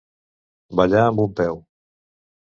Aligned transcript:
Ballar 0.79 1.03
amb 1.09 1.21
un 1.25 1.35
peu. 1.41 1.59